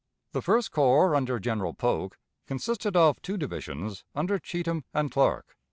The 0.31 0.41
First 0.41 0.71
Corps, 0.71 1.13
under 1.13 1.39
General 1.39 1.75
Polk, 1.75 2.17
consisted 2.47 2.95
of 2.97 3.21
two 3.21 3.37
divisions, 3.37 4.03
under 4.15 4.39
Cheatham 4.39 4.83
and 4.95 5.11
Clark. 5.11 5.55